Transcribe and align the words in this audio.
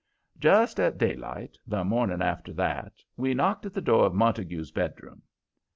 Just 0.39 0.79
at 0.79 0.97
daylight 0.97 1.59
the 1.67 1.83
morning 1.83 2.23
after 2.23 2.51
that 2.53 3.03
we 3.17 3.35
knocked 3.35 3.67
at 3.67 3.73
the 3.75 3.81
door 3.81 4.07
of 4.07 4.15
Montague's 4.15 4.71
bedroom. 4.71 5.21